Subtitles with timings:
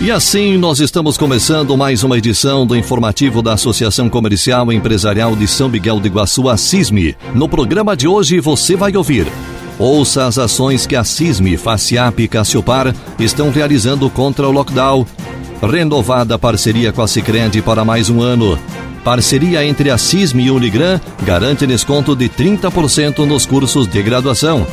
[0.00, 5.34] E assim nós estamos começando mais uma edição do informativo da Associação Comercial e Empresarial
[5.34, 7.16] de São Miguel do Iguaçu, a CISME.
[7.34, 9.26] No programa de hoje você vai ouvir.
[9.76, 15.04] Ouça as ações que a CISME, FACIAP e Cassiopar estão realizando contra o lockdown.
[15.60, 18.56] Renovada parceria com a Cicred para mais um ano.
[19.02, 24.64] Parceria entre a CISME e Unigran garante desconto de 30% nos cursos de graduação.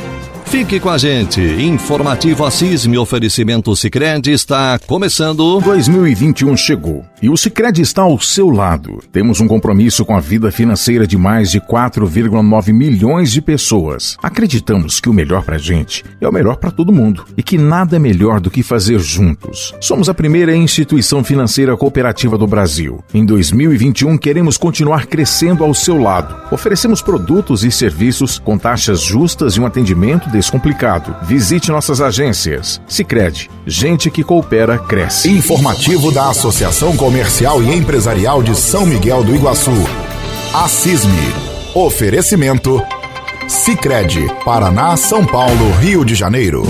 [0.46, 1.40] Fique com a gente.
[1.40, 5.60] Informativo Assis, meu oferecimento Sicredi está começando.
[5.60, 9.02] 2021 chegou e o Sicredi está ao seu lado.
[9.10, 14.16] Temos um compromisso com a vida financeira de mais de 4,9 milhões de pessoas.
[14.22, 17.56] Acreditamos que o melhor para a gente é o melhor para todo mundo e que
[17.56, 19.74] nada é melhor do que fazer juntos.
[19.80, 23.02] Somos a primeira instituição financeira cooperativa do Brasil.
[23.14, 26.36] Em 2021 queremos continuar crescendo ao seu lado.
[26.50, 31.14] Oferecemos produtos e serviços com taxas justas e um atendimento descomplicado.
[31.22, 32.80] Visite nossas agências.
[32.86, 35.30] Sicredi, gente que coopera cresce.
[35.30, 39.70] Informativo da Associação Comercial e Empresarial de São Miguel do Iguaçu.
[40.52, 40.66] A.
[41.78, 42.82] Oferecimento
[43.46, 46.66] Sicredi, Paraná, São Paulo, Rio de Janeiro.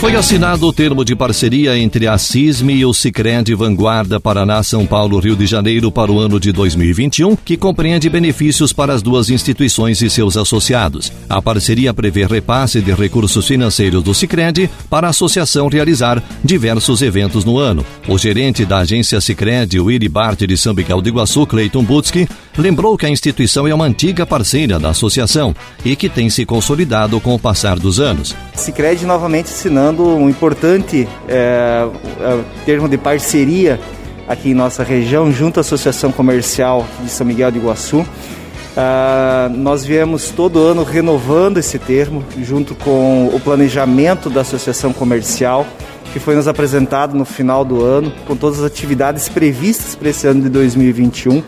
[0.00, 4.86] Foi assinado o termo de parceria entre a CISME e o Cicred Vanguarda Paraná, São
[4.86, 9.28] Paulo, Rio de Janeiro para o ano de 2021, que compreende benefícios para as duas
[9.28, 11.12] instituições e seus associados.
[11.28, 17.44] A parceria prevê repasse de recursos financeiros do Cicred para a associação realizar diversos eventos
[17.44, 17.84] no ano.
[18.08, 22.26] O gerente da agência Cicred, Willy Bart de São Miguel do Iguaçu, Cleiton Butsky,
[22.56, 25.54] lembrou que a instituição é uma antiga parceira da associação
[25.84, 28.34] e que tem se consolidado com o passar dos anos.
[28.54, 29.50] Cicred novamente
[29.98, 31.88] um importante é,
[32.20, 33.80] é, termo de parceria
[34.28, 37.98] aqui em nossa região, junto à Associação Comercial de São Miguel de Iguaçu.
[38.00, 45.66] Uh, nós viemos todo ano renovando esse termo, junto com o planejamento da Associação Comercial,
[46.12, 50.26] que foi nos apresentado no final do ano, com todas as atividades previstas para esse
[50.28, 51.42] ano de 2021.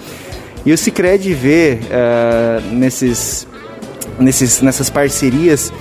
[0.67, 3.47] E o Cicred vê uh, nesses,
[4.19, 5.73] nesses, nessas parcerias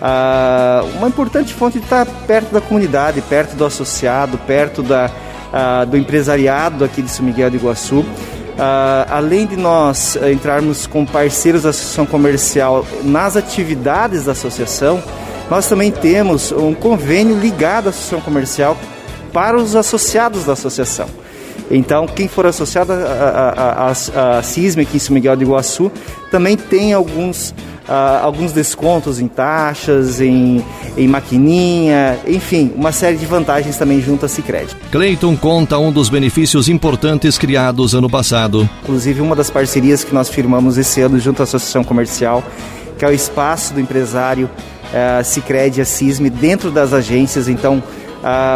[0.00, 5.10] ah, uma importante fonte de estar perto da comunidade, perto do associado, perto da,
[5.52, 8.04] ah, do empresariado aqui de São Miguel de Iguaçu.
[8.58, 15.02] Ah, além de nós entrarmos com parceiros da associação comercial nas atividades da associação,
[15.50, 18.76] nós também temos um convênio ligado à associação comercial
[19.32, 21.08] para os associados da associação.
[21.70, 25.90] Então, quem for associado à CISM aqui em São Miguel de Iguaçu
[26.30, 27.54] também tem alguns
[28.22, 30.62] alguns descontos em taxas, em,
[30.96, 34.76] em maquininha, enfim, uma série de vantagens também junto a Cicred.
[34.92, 38.68] Cleiton conta um dos benefícios importantes criados ano passado.
[38.82, 42.44] Inclusive, uma das parcerias que nós firmamos esse ano junto à Associação Comercial,
[42.98, 44.50] que é o espaço do empresário
[44.92, 47.48] uh, Cicred e a CISM dentro das agências.
[47.48, 47.82] Então,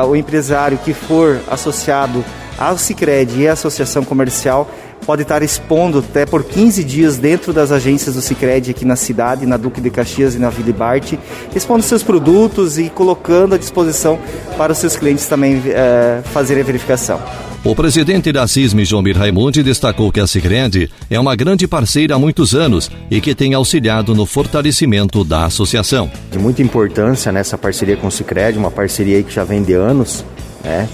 [0.09, 2.25] o empresário que for associado
[2.59, 4.71] ao Cicred e à Associação Comercial
[5.05, 9.47] pode estar expondo até por 15 dias dentro das agências do Cicred aqui na cidade,
[9.47, 11.15] na Duque de Caxias e na Vila Bart,
[11.55, 14.19] expondo seus produtos e colocando à disposição
[14.57, 17.21] para os seus clientes também é, fazerem a verificação.
[17.65, 22.19] O presidente da CISM, Jomir Raimundi, destacou que a Cicred é uma grande parceira há
[22.19, 26.11] muitos anos e que tem auxiliado no fortalecimento da associação.
[26.33, 30.25] De muita importância nessa parceria com o Cicred, uma parceria que já vem de anos,
[30.65, 30.89] né?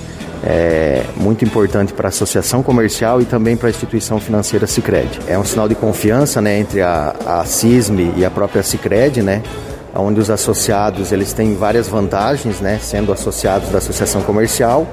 [0.45, 5.19] É muito importante para a associação comercial e também para a instituição financeira Sicredi.
[5.27, 9.43] É um sinal de confiança né, entre a, a CISM e a própria Sicredi, né,
[9.95, 14.87] onde os associados eles têm várias vantagens, né, sendo associados da associação comercial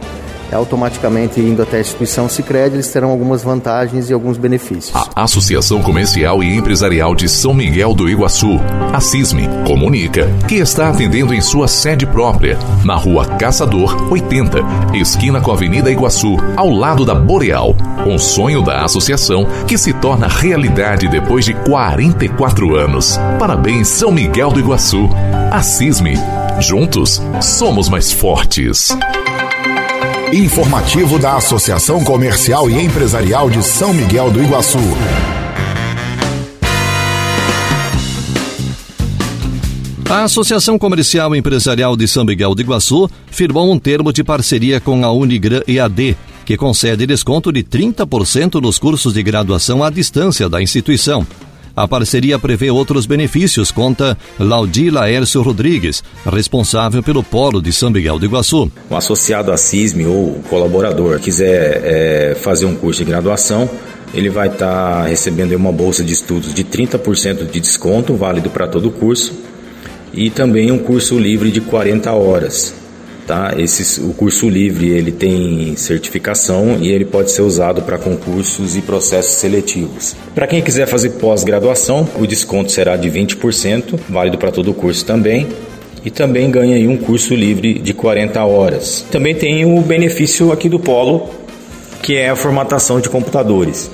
[0.51, 4.93] automaticamente indo até a instituição Sicredi, eles terão algumas vantagens e alguns benefícios.
[4.93, 8.59] A Associação Comercial e Empresarial de São Miguel do Iguaçu,
[8.93, 14.59] a CISME, comunica que está atendendo em sua sede própria, na rua Caçador 80,
[14.93, 17.75] esquina com a Avenida Iguaçu, ao lado da Boreal.
[18.05, 23.19] Um sonho da associação que se torna realidade depois de 44 anos.
[23.39, 25.09] Parabéns, São Miguel do Iguaçu.
[25.51, 26.15] A CISME.
[26.59, 28.95] Juntos, somos mais fortes.
[30.33, 34.79] Informativo da Associação Comercial e Empresarial de São Miguel do Iguaçu.
[40.09, 44.81] A Associação Comercial e Empresarial de São Miguel do Iguaçu firmou um termo de parceria
[44.81, 50.49] com a Unigran EAD que concede desconto de 30% nos cursos de graduação à distância
[50.49, 51.25] da instituição.
[51.75, 58.17] A parceria prevê outros benefícios, conta Laudi Laércio Rodrigues, responsável pelo Polo de São Miguel
[58.17, 58.71] do Iguaçu.
[58.89, 63.69] O associado à CISM ou colaborador quiser é, fazer um curso de graduação,
[64.13, 68.67] ele vai estar tá recebendo uma bolsa de estudos de 30% de desconto, válido para
[68.67, 69.33] todo o curso,
[70.13, 72.84] e também um curso livre de 40 horas.
[73.25, 73.55] Tá?
[73.57, 78.81] Esse, o curso livre ele tem certificação e ele pode ser usado para concursos e
[78.81, 80.15] processos seletivos.
[80.35, 85.03] Para quem quiser fazer pós-graduação, o desconto será de 20%, válido para todo o curso
[85.03, 85.47] também.
[86.03, 89.03] E também ganha um curso livre de 40 horas.
[89.09, 91.31] Também tem o benefício aqui do Polo,
[92.03, 93.89] que é a formatação de computadores.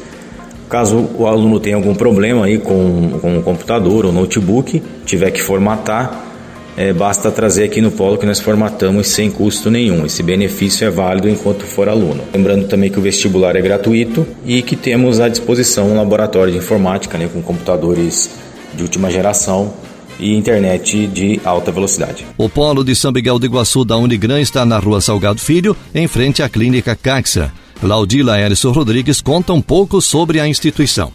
[0.69, 5.41] Caso o aluno tenha algum problema aí com, com o computador ou notebook, tiver que
[5.41, 6.30] formatar,
[6.77, 10.05] é, basta trazer aqui no Polo que nós formatamos sem custo nenhum.
[10.05, 12.23] Esse benefício é válido enquanto for aluno.
[12.33, 16.59] Lembrando também que o vestibular é gratuito e que temos à disposição um laboratório de
[16.59, 18.29] informática né, com computadores
[18.73, 19.73] de última geração
[20.19, 22.25] e internet de alta velocidade.
[22.37, 26.07] O Polo de São Miguel do Iguaçu da Unigran está na rua Salgado Filho, em
[26.07, 27.51] frente à Clínica Caxa.
[27.81, 31.11] Laudila Erison Rodrigues conta um pouco sobre a instituição.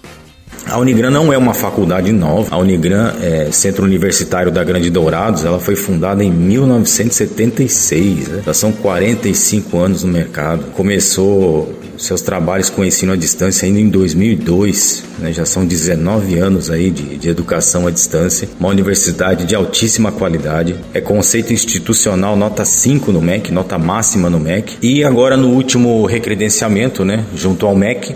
[0.69, 2.55] A Unigran não é uma faculdade nova.
[2.55, 5.45] A Unigran é Centro Universitário da Grande Dourados.
[5.45, 8.29] Ela foi fundada em 1976.
[8.29, 8.43] Né?
[8.45, 10.65] Já são 45 anos no mercado.
[10.73, 15.05] Começou seus trabalhos com ensino à distância ainda em 2002.
[15.21, 15.33] Né?
[15.33, 18.49] Já são 19 anos aí de, de educação à distância.
[18.59, 20.75] Uma universidade de altíssima qualidade.
[20.93, 24.79] É conceito institucional nota 5 no MEC, nota máxima no MEC.
[24.83, 28.15] E agora no último recredenciamento, né, junto ao MEC,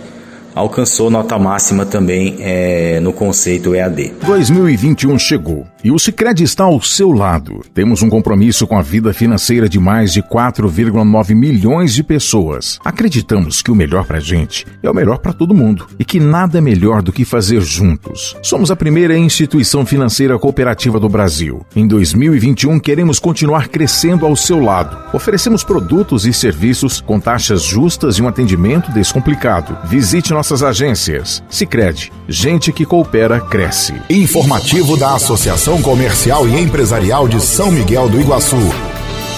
[0.55, 4.12] alcançou nota máxima também é, no conceito EAD.
[4.26, 7.61] 2021 chegou e o Sicredi está ao seu lado.
[7.73, 12.79] Temos um compromisso com a vida financeira de mais de 4,9 milhões de pessoas.
[12.85, 16.21] Acreditamos que o melhor para a gente é o melhor para todo mundo e que
[16.21, 18.37] nada é melhor do que fazer juntos.
[18.43, 21.65] Somos a primeira instituição financeira cooperativa do Brasil.
[21.75, 24.97] Em 2021 queremos continuar crescendo ao seu lado.
[25.15, 29.77] Oferecemos produtos e serviços com taxas justas e um atendimento descomplicado.
[29.85, 31.43] Visite nossas agências.
[31.49, 33.94] Sicredi, gente que coopera cresce.
[34.11, 38.56] Informativo da Associação Comercial e Empresarial de São Miguel do Iguaçu.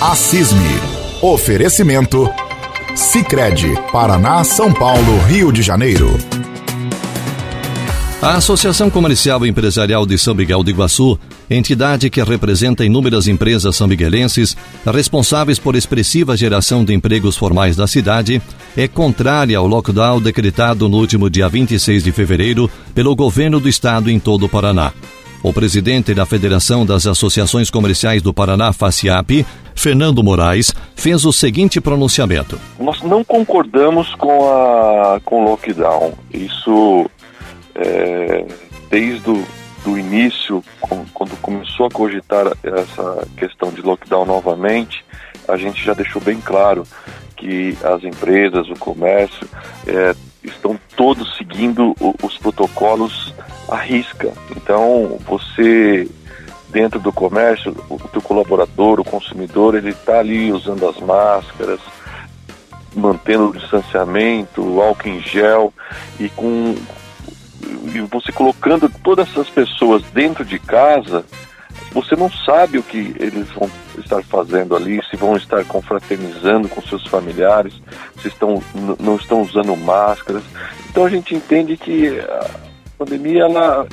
[0.00, 0.81] A CISME.
[1.20, 2.29] Oferecimento
[2.94, 6.17] Sicredi, Paraná, São Paulo, Rio de Janeiro.
[8.20, 11.19] A Associação Comercial e Empresarial de São Miguel do Iguaçu,
[11.50, 14.56] entidade que representa inúmeras empresas são miguelenses
[14.87, 18.40] responsáveis por expressiva geração de empregos formais da cidade,
[18.76, 24.11] é contrária ao lockdown decretado no último dia 26 de fevereiro pelo governo do estado
[24.11, 24.93] em todo o Paraná.
[25.43, 29.44] O presidente da Federação das Associações Comerciais do Paraná, FACIAP,
[29.75, 32.61] Fernando Moraes, fez o seguinte pronunciamento.
[32.79, 36.12] Nós não concordamos com, a, com o lockdown.
[36.33, 37.11] Isso
[37.75, 38.47] é,
[38.89, 39.44] desde o
[39.85, 40.62] do início,
[41.12, 45.05] quando começou a cogitar essa questão de lockdown novamente,
[45.49, 46.85] a gente já deixou bem claro
[47.37, 49.49] que as empresas, o comércio,
[49.87, 53.35] é, estão todos seguindo os protocolos
[53.69, 54.33] à risca.
[54.56, 56.09] Então, você
[56.73, 61.79] dentro do comércio, o teu colaborador, o consumidor, ele está ali usando as máscaras,
[62.94, 65.72] mantendo o distanciamento, o álcool em gel
[66.19, 66.75] e com,
[67.94, 71.25] e você colocando todas essas pessoas dentro de casa,
[71.93, 76.81] você não sabe o que eles vão estar fazendo ali, se vão estar confraternizando com
[76.82, 77.75] seus familiares,
[78.20, 78.63] se estão,
[78.99, 80.43] não estão usando máscaras.
[80.91, 82.49] Então a gente entende que a
[82.99, 83.87] pandemia ela,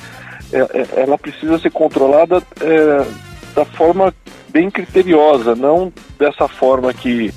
[0.51, 3.05] é, é, ela precisa ser controlada é,
[3.53, 4.13] da forma
[4.49, 7.33] bem criteriosa, não dessa forma que,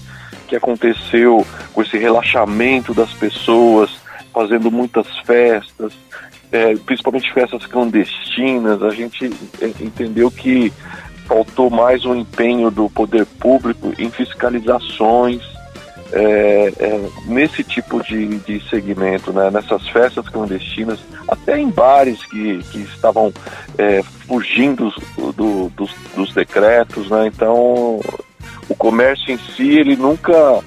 [0.47, 3.91] que aconteceu com esse relaxamento das pessoas,
[4.33, 5.93] fazendo muitas festas,
[6.53, 10.71] é, principalmente festas clandestinas, a gente é, entendeu que
[11.27, 15.41] faltou mais um empenho do poder público em fiscalizações
[16.13, 22.59] é, é, nesse tipo de, de segmento, né, nessas festas clandestinas, até em bares que,
[22.65, 23.33] que estavam
[23.79, 24.93] é, fugindo
[25.35, 27.99] do, dos, dos decretos, né, então
[28.69, 30.63] o comércio em si ele nunca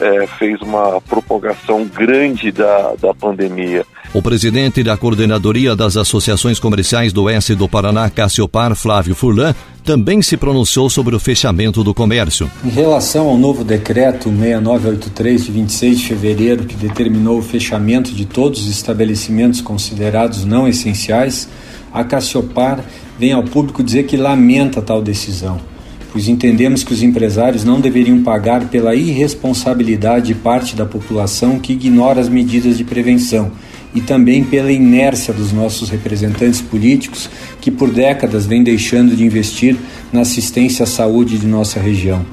[0.00, 3.84] é, fez uma propagação grande da, da pandemia.
[4.14, 10.20] O presidente da Coordenadoria das Associações Comerciais do Oeste do Paraná, Cassiopar Flávio Furlan, também
[10.20, 12.50] se pronunciou sobre o fechamento do comércio.
[12.64, 18.26] Em relação ao novo decreto 6983 de 26 de fevereiro, que determinou o fechamento de
[18.26, 21.48] todos os estabelecimentos considerados não essenciais,
[21.92, 22.84] a Cassiopar
[23.18, 25.71] vem ao público dizer que lamenta tal decisão
[26.12, 31.72] pois entendemos que os empresários não deveriam pagar pela irresponsabilidade de parte da população que
[31.72, 33.50] ignora as medidas de prevenção
[33.94, 37.28] e também pela inércia dos nossos representantes políticos
[37.60, 39.76] que por décadas vêm deixando de investir
[40.12, 42.24] na assistência à saúde de nossa região.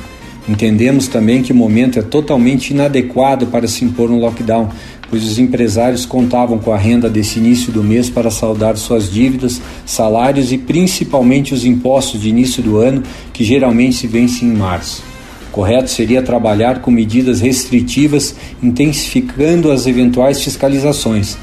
[0.48, 4.70] Entendemos também que o momento é totalmente inadequado para se impor um lockdown,
[5.18, 10.52] os empresários contavam com a renda desse início do mês para saldar suas dívidas, salários
[10.52, 15.04] e principalmente os impostos de início do ano, que geralmente se vencem em março.
[15.52, 21.38] Correto seria trabalhar com medidas restritivas, intensificando as eventuais fiscalizações.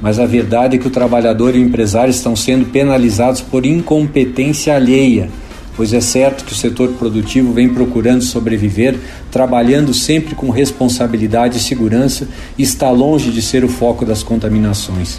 [0.00, 4.74] Mas a verdade é que o trabalhador e o empresário estão sendo penalizados por incompetência
[4.74, 5.28] alheia
[5.80, 8.98] pois é certo que o setor produtivo vem procurando sobreviver,
[9.30, 15.18] trabalhando sempre com responsabilidade e segurança e está longe de ser o foco das contaminações.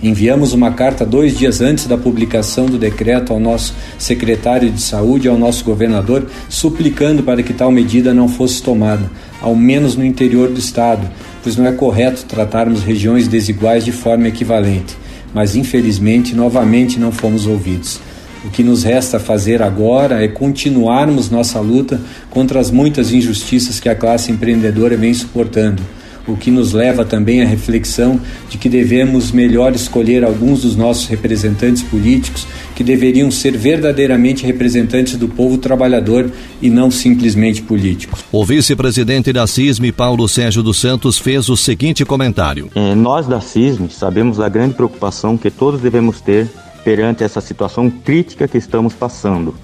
[0.00, 5.26] Enviamos uma carta dois dias antes da publicação do decreto ao nosso secretário de saúde
[5.26, 9.10] e ao nosso governador, suplicando para que tal medida não fosse tomada,
[9.42, 11.04] ao menos no interior do estado,
[11.42, 14.96] pois não é correto tratarmos regiões desiguais de forma equivalente.
[15.34, 17.98] Mas infelizmente, novamente não fomos ouvidos.
[18.46, 22.00] O que nos resta fazer agora é continuarmos nossa luta
[22.30, 25.82] contra as muitas injustiças que a classe empreendedora vem suportando,
[26.28, 31.06] o que nos leva também à reflexão de que devemos melhor escolher alguns dos nossos
[31.06, 36.30] representantes políticos que deveriam ser verdadeiramente representantes do povo trabalhador
[36.62, 38.20] e não simplesmente políticos.
[38.30, 43.40] O vice-presidente da CISM, Paulo Sérgio dos Santos, fez o seguinte comentário: é, Nós da
[43.40, 46.48] CISM sabemos da grande preocupação que todos devemos ter
[46.86, 49.56] perante essa situação crítica que estamos passando.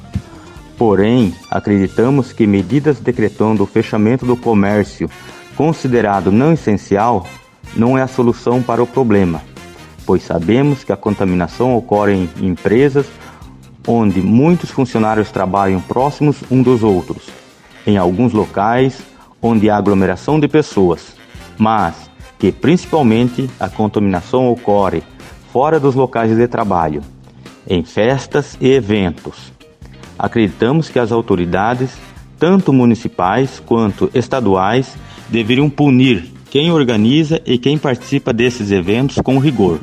[0.76, 5.08] Porém, acreditamos que medidas decretando o fechamento do comércio
[5.54, 7.24] considerado não essencial
[7.76, 9.40] não é a solução para o problema,
[10.04, 13.06] pois sabemos que a contaminação ocorre em empresas
[13.86, 17.28] onde muitos funcionários trabalham próximos um dos outros,
[17.86, 19.00] em alguns locais
[19.40, 21.14] onde há aglomeração de pessoas,
[21.56, 25.04] mas que principalmente a contaminação ocorre
[25.52, 27.11] fora dos locais de trabalho,
[27.66, 29.52] em festas e eventos.
[30.18, 31.90] Acreditamos que as autoridades,
[32.38, 34.94] tanto municipais quanto estaduais,
[35.28, 39.80] deveriam punir quem organiza e quem participa desses eventos com rigor.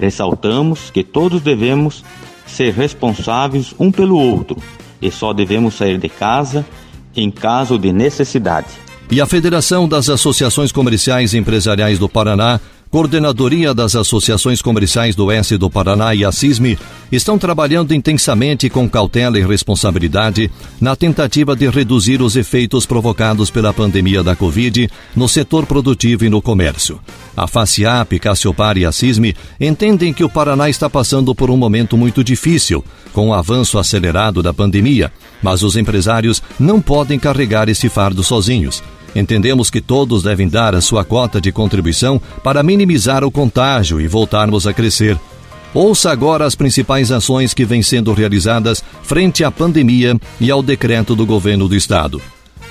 [0.00, 2.04] Ressaltamos que todos devemos
[2.46, 4.56] ser responsáveis um pelo outro
[5.00, 6.66] e só devemos sair de casa
[7.14, 8.68] em caso de necessidade.
[9.10, 12.60] E a Federação das Associações Comerciais e Empresariais do Paraná
[12.90, 16.78] Coordenadoria das Associações Comerciais do Oeste do Paraná e a CISME
[17.10, 20.50] estão trabalhando intensamente com cautela e responsabilidade
[20.80, 26.28] na tentativa de reduzir os efeitos provocados pela pandemia da Covid no setor produtivo e
[26.28, 27.00] no comércio.
[27.36, 31.96] A FACIAP, Cassiopar e a CISME entendem que o Paraná está passando por um momento
[31.96, 35.12] muito difícil, com o avanço acelerado da pandemia,
[35.42, 38.82] mas os empresários não podem carregar esse fardo sozinhos.
[39.16, 44.06] Entendemos que todos devem dar a sua cota de contribuição para minimizar o contágio e
[44.06, 45.18] voltarmos a crescer.
[45.72, 51.16] Ouça agora as principais ações que vêm sendo realizadas frente à pandemia e ao decreto
[51.16, 52.20] do governo do estado.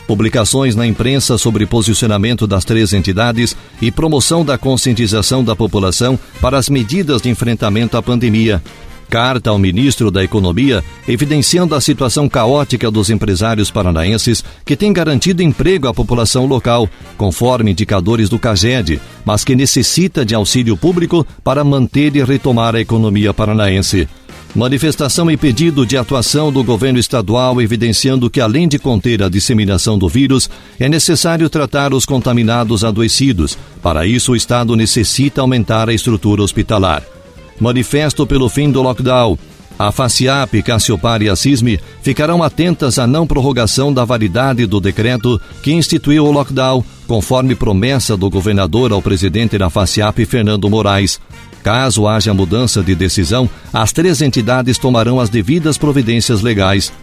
[0.05, 6.59] Publicações na imprensa sobre posicionamento das três entidades e promoção da conscientização da população para
[6.59, 8.61] as medidas de enfrentamento à pandemia,
[9.09, 15.41] Carta ao ministro da Economia, evidenciando a situação caótica dos empresários paranaenses que têm garantido
[15.41, 21.63] emprego à população local, conforme indicadores do CAGED, mas que necessita de auxílio público para
[21.63, 24.07] manter e retomar a economia paranaense.
[24.55, 29.99] Manifestação e pedido de atuação do governo estadual evidenciando que, além de conter a disseminação
[29.99, 33.57] do vírus, é necessário tratar os contaminados adoecidos.
[33.83, 37.14] Para isso, o Estado necessita aumentar a estrutura hospitalar.
[37.59, 39.37] Manifesto pelo fim do lockdown.
[39.77, 45.39] A FACIAP, Cassiopar e a CISME ficarão atentas à não prorrogação da validade do decreto
[45.61, 51.19] que instituiu o lockdown, conforme promessa do governador ao presidente da FACIAP, Fernando Moraes.
[51.61, 56.93] Caso haja mudança de decisão, as três entidades tomarão as devidas providências legais.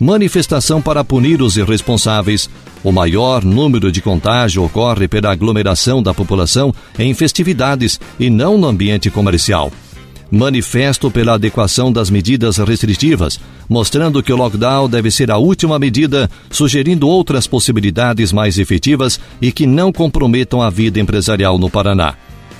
[0.00, 2.48] Manifestação para punir os irresponsáveis.
[2.82, 8.66] O maior número de contágio ocorre pela aglomeração da população em festividades e não no
[8.66, 9.70] ambiente comercial
[10.32, 16.30] manifesto pela adequação das medidas restritivas, mostrando que o lockdown deve ser a última medida,
[16.50, 22.14] sugerindo outras possibilidades mais efetivas e que não comprometam a vida empresarial no Paraná.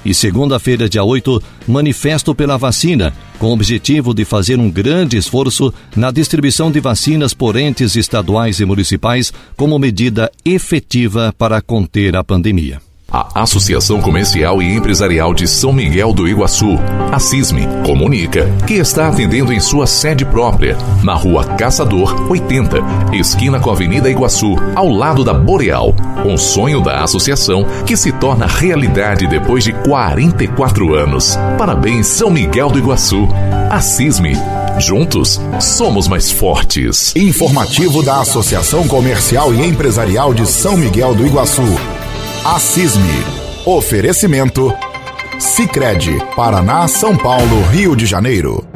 [0.04, 5.72] E segunda-feira, dia 8, manifesto pela vacina, com o objetivo de fazer um grande esforço
[5.96, 12.24] na distribuição de vacinas por entes estaduais e municipais como medida efetiva para conter a
[12.24, 12.91] pandemia.
[13.12, 16.78] A Associação Comercial e Empresarial de São Miguel do Iguaçu,
[17.12, 22.78] a CISME, comunica que está atendendo em sua sede própria, na rua Caçador 80,
[23.12, 25.94] esquina com a Avenida Iguaçu, ao lado da Boreal.
[26.24, 31.36] Um sonho da associação que se torna realidade depois de 44 anos.
[31.58, 33.28] Parabéns, São Miguel do Iguaçu.
[33.68, 34.32] A CISME.
[34.78, 37.14] Juntos, somos mais fortes.
[37.14, 41.62] Informativo da Associação Comercial e Empresarial de São Miguel do Iguaçu.
[42.44, 43.08] Assisme.
[43.64, 44.74] Oferecimento.
[45.38, 48.66] Sicredi, Paraná, São Paulo, Rio de Janeiro.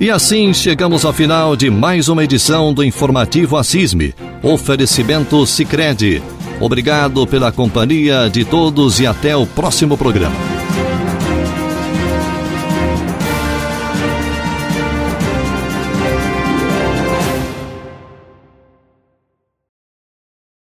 [0.00, 4.12] E assim chegamos ao final de mais uma edição do informativo Assisme.
[4.42, 6.20] Oferecimento Sicredi.
[6.60, 10.53] Obrigado pela companhia de todos e até o próximo programa.